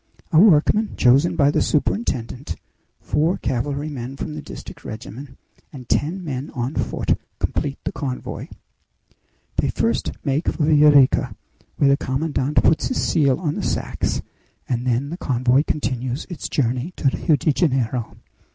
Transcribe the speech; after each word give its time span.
A 0.31 0.39
workman 0.39 0.95
chosen 0.97 1.35
by 1.35 1.51
the 1.51 1.61
superintendent, 1.61 2.55
four 3.01 3.37
cavalrymen 3.37 4.17
from 4.17 4.33
the 4.33 4.41
district 4.41 4.83
regiment, 4.83 5.37
and 5.71 5.87
ten 5.87 6.23
men 6.23 6.49
on 6.55 6.73
foot, 6.73 7.19
complete 7.37 7.77
the 7.83 7.91
convoy. 7.91 8.47
They 9.57 9.69
first 9.69 10.13
make 10.25 10.47
for 10.47 10.65
Villa 10.65 10.89
Rica, 10.95 11.35
where 11.77 11.91
the 11.91 11.97
commandant 11.97 12.63
puts 12.63 12.87
his 12.87 12.99
seal 12.99 13.39
on 13.39 13.53
the 13.53 13.61
sacks, 13.61 14.23
and 14.67 14.87
then 14.87 15.11
the 15.11 15.17
convoy 15.17 15.61
continues 15.65 16.25
its 16.31 16.49
journey 16.49 16.93
to 16.95 17.15
Rio 17.15 17.35
de 17.35 17.53
Janeiro. 17.53 18.17